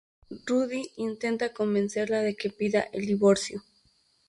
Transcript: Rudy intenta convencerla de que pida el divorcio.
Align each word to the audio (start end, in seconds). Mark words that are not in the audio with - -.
Rudy 0.47 0.89
intenta 0.97 1.53
convencerla 1.53 2.23
de 2.23 2.35
que 2.35 2.49
pida 2.49 2.81
el 2.91 3.05
divorcio. 3.05 3.61